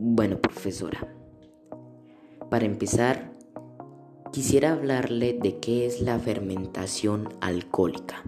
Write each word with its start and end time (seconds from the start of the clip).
Bueno, 0.00 0.38
profesora, 0.38 1.12
para 2.48 2.64
empezar, 2.64 3.32
quisiera 4.32 4.70
hablarle 4.70 5.36
de 5.42 5.58
qué 5.58 5.86
es 5.86 6.00
la 6.00 6.20
fermentación 6.20 7.28
alcohólica. 7.40 8.22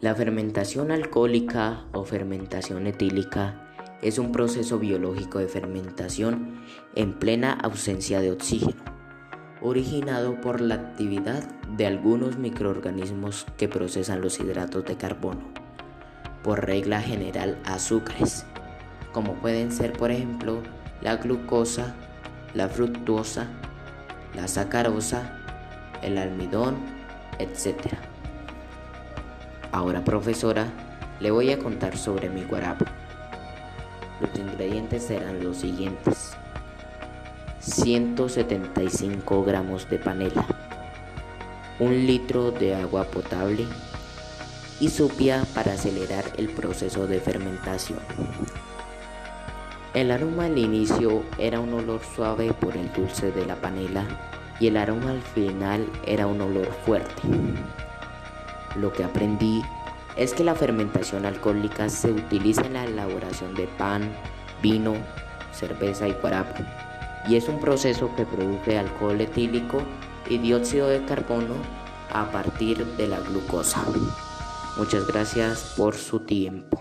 La 0.00 0.14
fermentación 0.14 0.92
alcohólica 0.92 1.86
o 1.94 2.04
fermentación 2.04 2.86
etílica 2.86 3.74
es 4.02 4.20
un 4.20 4.30
proceso 4.30 4.78
biológico 4.78 5.40
de 5.40 5.48
fermentación 5.48 6.60
en 6.94 7.18
plena 7.18 7.52
ausencia 7.52 8.20
de 8.20 8.30
oxígeno, 8.30 8.84
originado 9.60 10.40
por 10.40 10.60
la 10.60 10.76
actividad 10.76 11.42
de 11.76 11.86
algunos 11.86 12.38
microorganismos 12.38 13.46
que 13.56 13.66
procesan 13.66 14.20
los 14.20 14.38
hidratos 14.38 14.84
de 14.84 14.96
carbono, 14.96 15.42
por 16.44 16.64
regla 16.66 17.00
general 17.00 17.60
azúcares, 17.64 18.46
como 19.12 19.34
pueden 19.34 19.70
ser 19.72 19.92
por 19.92 20.10
ejemplo 20.10 20.62
la 21.00 21.16
glucosa, 21.16 21.94
la 22.54 22.68
fructosa, 22.68 23.46
la 24.34 24.48
sacarosa, 24.48 25.38
el 26.02 26.18
almidón, 26.18 26.76
etc. 27.38 27.94
Ahora 29.70 30.04
profesora, 30.04 30.66
le 31.20 31.30
voy 31.30 31.50
a 31.50 31.58
contar 31.58 31.96
sobre 31.96 32.28
mi 32.28 32.42
guarapo. 32.44 32.84
Los 34.20 34.38
ingredientes 34.38 35.04
serán 35.04 35.42
los 35.42 35.58
siguientes. 35.58 36.32
175 37.60 39.44
gramos 39.44 39.88
de 39.88 39.98
panela, 39.98 40.44
1 41.78 41.90
litro 41.90 42.50
de 42.50 42.74
agua 42.74 43.04
potable 43.04 43.66
y 44.80 44.88
supia 44.88 45.44
para 45.54 45.74
acelerar 45.74 46.24
el 46.38 46.48
proceso 46.50 47.06
de 47.06 47.20
fermentación. 47.20 48.00
El 49.94 50.10
aroma 50.10 50.46
al 50.46 50.56
inicio 50.56 51.22
era 51.36 51.60
un 51.60 51.74
olor 51.74 52.00
suave 52.16 52.54
por 52.54 52.78
el 52.78 52.90
dulce 52.94 53.30
de 53.30 53.44
la 53.44 53.56
panela 53.56 54.06
y 54.58 54.68
el 54.68 54.78
aroma 54.78 55.10
al 55.10 55.20
final 55.20 55.86
era 56.06 56.26
un 56.26 56.40
olor 56.40 56.68
fuerte. 56.86 57.22
Lo 58.76 58.90
que 58.90 59.04
aprendí 59.04 59.62
es 60.16 60.32
que 60.32 60.44
la 60.44 60.54
fermentación 60.54 61.26
alcohólica 61.26 61.90
se 61.90 62.10
utiliza 62.10 62.62
en 62.62 62.72
la 62.72 62.84
elaboración 62.84 63.54
de 63.54 63.66
pan, 63.66 64.10
vino, 64.62 64.94
cerveza 65.52 66.08
y 66.08 66.12
guarapo, 66.12 66.62
y 67.28 67.36
es 67.36 67.48
un 67.48 67.60
proceso 67.60 68.14
que 68.16 68.24
produce 68.24 68.78
alcohol 68.78 69.20
etílico 69.20 69.82
y 70.26 70.38
dióxido 70.38 70.88
de 70.88 71.04
carbono 71.04 71.54
a 72.10 72.30
partir 72.30 72.86
de 72.96 73.08
la 73.08 73.20
glucosa. 73.20 73.84
Muchas 74.78 75.06
gracias 75.06 75.74
por 75.76 75.96
su 75.96 76.20
tiempo. 76.20 76.80